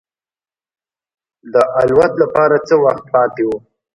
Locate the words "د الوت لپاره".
1.53-2.55